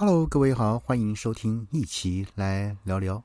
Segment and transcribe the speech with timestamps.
[0.00, 3.22] Hello，各位好，欢迎收听，一起来聊聊。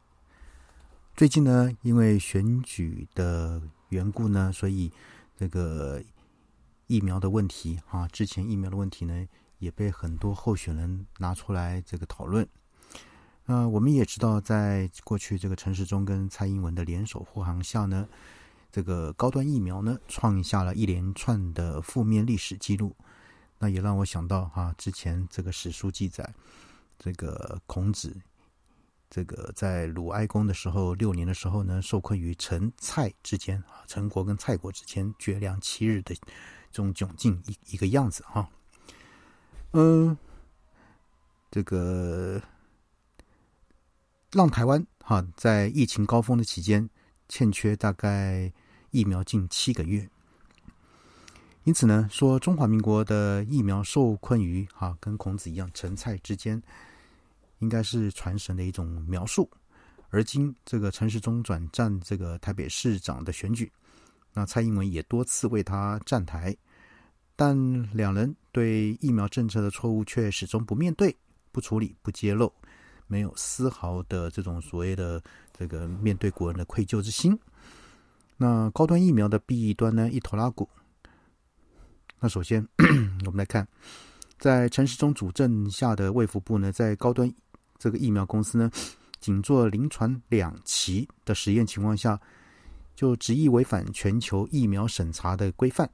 [1.15, 4.91] 最近呢，因为选举的缘故呢，所以
[5.37, 6.03] 这个
[6.87, 9.25] 疫苗的问题啊，之前疫苗的问题呢，
[9.59, 12.45] 也被很多候选人拿出来这个讨论。
[13.45, 18.05] 那我们也知道，在过去这个陈时中跟蔡英文的联手护航下呢，
[18.69, 22.93] 这个高端疫苗呢，创下了一连串的负面历史记录。
[23.57, 26.33] 那也让我想到哈，之前这个史书记载，
[26.99, 28.15] 这个孔子，
[29.09, 38.49] 这个在鲁哀公的时候六年的时候呢，受困于陈蔡之间啊，陈国跟蔡国之间绝粮七日的这种窘境一一个样子哈。
[39.71, 40.17] 嗯，
[41.49, 42.41] 这个
[44.31, 46.89] 让台湾哈在疫情高峰的期间
[47.29, 48.51] 欠缺大概
[48.91, 50.09] 疫苗近七个月。
[51.65, 56.61] 因此呢，说中华民国的疫苗受困于啊，跟孔子一样陈蔡之间，
[57.57, 59.49] 应该是传神的一种描述。
[60.11, 63.71] 而今这个陈时中转战这个台北市长的选举，
[64.31, 66.55] 那蔡英文也多次为他站台，
[67.35, 67.57] 但
[67.91, 71.13] 两人对疫苗政策的错误却始终不面对、
[71.51, 72.53] 不处理、不揭露，
[73.07, 75.19] 没有丝毫的这种所谓的
[75.57, 77.35] 这个面对国人的愧疚之心。
[78.37, 80.69] 那高端疫苗的弊端呢，一头拉骨。
[82.19, 82.65] 那首先，
[83.25, 83.67] 我们来看，
[84.39, 87.31] 在陈时中主政下的卫福部呢，在高端
[87.77, 88.71] 这个疫苗公司呢，
[89.19, 92.19] 仅做临床两期的实验情况下，
[92.95, 95.87] 就执意违反全球疫苗审查的规范，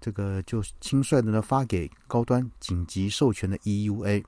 [0.00, 4.24] 这个就轻率的呢发给高端紧急授权的 EUA，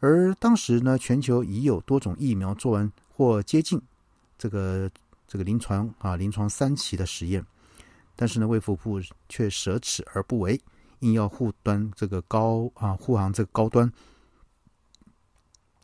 [0.00, 3.80] 而当时呢，全球已有多种疫苗做完或接近
[4.36, 4.90] 这个
[5.26, 7.42] 这个临床啊临床三期的实验。
[8.18, 10.58] 但是呢，卫福部却舍此而不为，
[11.00, 13.92] 硬要护端这个高啊护航这个高端。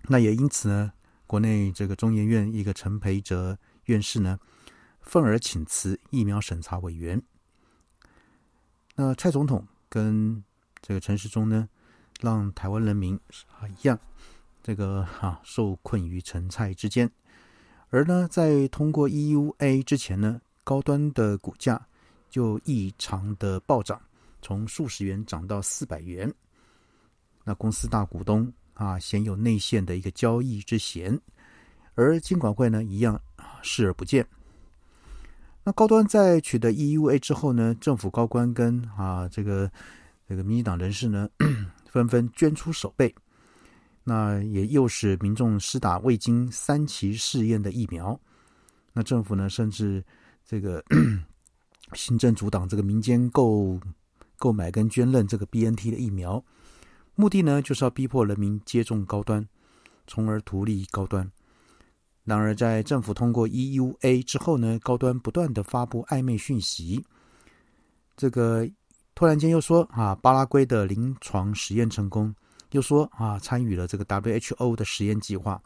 [0.08, 0.94] 那也因此呢，
[1.26, 4.40] 国内这个中研院一个陈培哲院士呢，
[5.02, 7.22] 愤而请辞疫苗审查委员。
[8.96, 10.42] 那蔡总统跟
[10.80, 11.68] 这个陈时中呢，
[12.22, 13.14] 让台湾人民
[13.60, 14.00] 啊一样，
[14.62, 17.12] 这个哈受困于陈蔡之间。
[17.90, 21.88] 而呢，在通过 EUA 之前呢，高端的股价。
[22.32, 24.00] 就异常的暴涨，
[24.40, 26.32] 从数十元涨到四百元。
[27.44, 31.20] 那公司大股东啊，鲜有内线的一个交易之嫌，
[31.94, 33.20] 而金管会呢，一样
[33.60, 34.26] 视而不见。
[35.62, 39.70] 那高端在取得 EUA 之后呢，政府高官跟啊这个
[40.26, 41.28] 这个民进党人士呢，
[41.90, 43.14] 纷纷捐出手背。
[44.04, 48.18] 那也诱使民众施打未经三期试验的疫苗。
[48.94, 50.02] 那政府呢，甚至
[50.46, 50.82] 这个。
[51.94, 53.78] 行政阻挡这个民间购
[54.38, 56.42] 购买跟捐赠这个 B N T 的疫苗，
[57.14, 59.46] 目的呢就是要逼迫人民接种高端，
[60.06, 61.30] 从而图利高端。
[62.24, 67.04] 然而，在政府通过 E U A 之后呢，高端不断的发布暧昧讯息，
[68.16, 68.68] 这个
[69.14, 72.32] 突然间又说啊，巴拉圭的临床实验成功，
[72.70, 75.60] 又说啊参与了这个 W H O 的实验计划。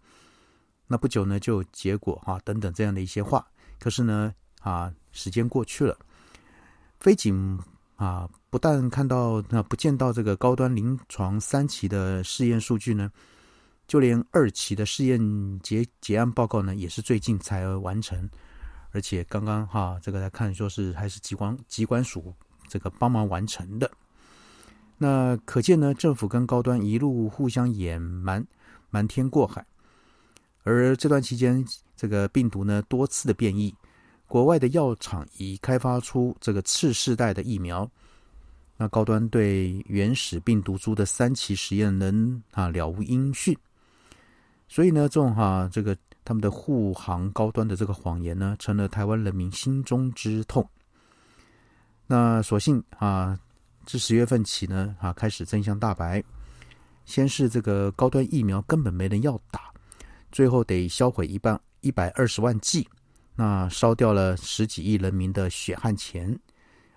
[0.86, 3.46] 那不久呢就结果啊等等这样的一些话，
[3.78, 5.98] 可是呢啊时间过去了。
[7.00, 7.58] 飞警
[7.96, 13.10] 啊，不但看到那不见到这个高端临床三期的试验数据呢，
[13.86, 18.28] 就连二期的试验结结案报告呢，也是最近才完成，
[18.92, 22.34] 而且刚刚哈这个来看，说是还是机关机关署
[22.68, 23.90] 这个帮忙完成的。
[24.98, 28.46] 那可见呢，政府跟高端一路互相掩瞒，
[28.90, 29.64] 瞒天过海。
[30.64, 31.64] 而这段期间，
[31.96, 33.74] 这个病毒呢多次的变异。
[34.28, 37.88] 国外的药厂已开发出这个次世代的疫苗，
[38.76, 43.56] 那高端对原始病毒株的三期实验仍啊了无音讯，
[44.68, 50.68] 所以呢，这种哈这个他们的护航高端的这个谎言呢，成了台湾人民心中之痛。
[52.06, 53.38] 那所幸啊，
[53.84, 56.22] 自十月份起呢啊开始真相大白，
[57.04, 59.72] 先是这个高端疫苗根本没人要打，
[60.32, 62.86] 最后得销毁一半一百二十万剂。
[63.38, 66.38] 那烧掉了十几亿人民的血汗钱，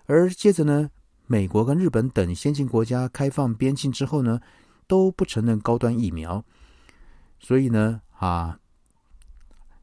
[0.06, 0.90] 而接着呢，
[1.26, 4.40] 美国跟日本等先进国家开放边境之后呢，
[4.86, 6.42] 都不承认高端疫苗，
[7.38, 8.58] 所以呢，啊，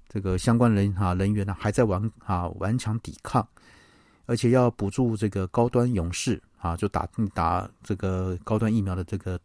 [0.09, 3.47] 这个相关人啊人员呢还在顽啊顽强抵抗，
[4.25, 9.39] 而且要补助这个高端勇士啊，就打打这个高端疫苗的这个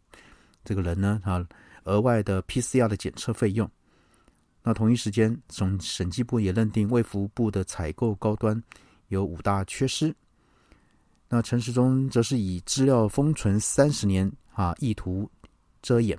[0.65, 1.45] 这个人呢啊，
[1.83, 3.69] 额外的 PCR 的检测费用。
[4.63, 8.61] 那同一时间，省审计部也认定卫福部的采购高端
[9.09, 10.15] 有五大缺失。
[11.27, 15.29] 那陈时中则是以资料封存三十年啊，意图
[15.81, 16.17] 遮掩。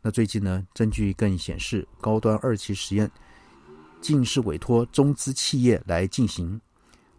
[0.00, 3.10] 那最近呢，证据更显示，高端二期实验
[4.00, 6.60] 竟是委托中资企业来进行。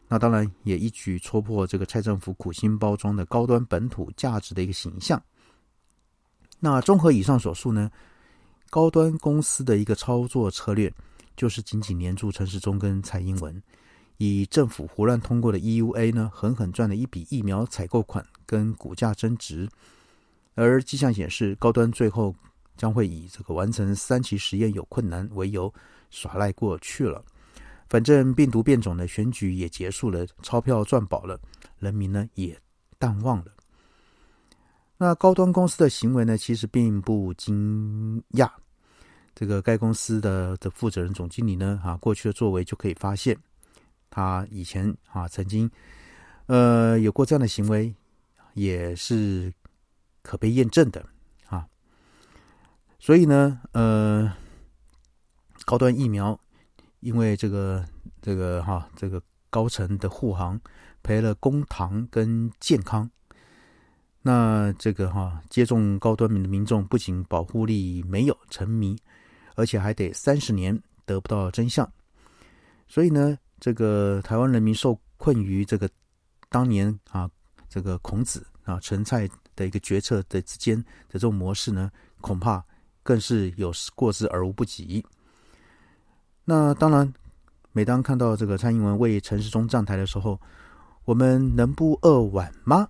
[0.08, 5.22] 那当然也一举戳破这个蔡政府苦心包装的高端本土价值的一个形象。
[6.60, 7.92] 那综合以上所述呢，
[8.70, 10.94] 高端公司的一个操作策略
[11.36, 13.62] 就是紧紧黏住陈时中跟蔡英文，
[14.18, 19.68] 以政府胡乱通过的 EUA 呢，狠狠赚了一笔疫苗采购款跟股价增值。
[20.54, 22.36] 而迹象显示，高端最后
[22.78, 25.74] 将会以这个完成三期实验有困难为由
[26.12, 27.24] 耍赖过去了。
[27.90, 31.40] 反正病毒变种的选举也结束了，钞票赚饱了，
[31.80, 32.56] 人民呢也
[33.00, 33.46] 淡忘了。
[35.02, 38.52] 那高端公司的行为呢，其实并不惊讶。
[39.34, 43.36] 这个该公司的的负责人总经理呢，啊，过去的作为就可以发现，
[44.10, 45.72] 他以前啊曾经
[46.48, 47.96] 呃有过这样的行为，
[48.54, 49.52] 也是
[50.22, 51.04] 可被验证的
[51.48, 51.66] 啊。
[53.00, 54.32] 所以呢，呃，
[55.66, 56.40] 高端疫苗。
[57.02, 57.86] 因为这个
[58.22, 60.60] 这个哈，这个高层的护航
[61.02, 63.10] 赔了公堂跟健康，
[64.32, 68.96] 那这个哈接种高端民的民众不仅保护力没有沉迷，
[69.56, 71.92] 而且还得三十年得不到真相。
[72.88, 75.90] 所以呢，这个台湾人民受困于这个
[76.48, 77.28] 当年啊
[77.68, 81.90] 这个孔子啊陈蔡的一个决策的之间的这种模式呢，
[82.22, 82.64] 恐怕
[83.02, 85.04] 更是有过之而无不及。
[86.46, 87.12] 那当然，
[87.72, 90.40] 每当看到这个蔡英文为陈时中站台的时候，
[91.06, 92.88] 我们能不扼腕吗？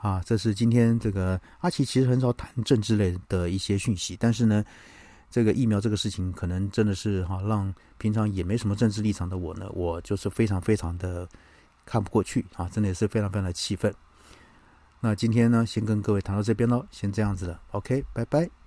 [0.00, 4.64] 啊，这是今天这个阿奇其实很少谈政治类的一些讯息，但是呢，
[5.30, 11.28] 这个疫苗这个事情，可能真的是哈，让平常也没什么政治立场的我呢，我就是非常非常的
[11.84, 13.94] 看不过去啊，真的也是非常非常的气愤。
[15.00, 18.59] 那今天呢，先跟各位谈到这边喽，先这样子了，OK，拜拜。